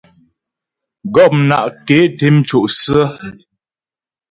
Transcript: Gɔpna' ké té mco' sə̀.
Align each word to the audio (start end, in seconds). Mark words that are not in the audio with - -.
Gɔpna' 1.13 1.69
ké 1.85 1.97
té 2.17 2.25
mco' 2.37 2.67
sə̀. 2.79 3.05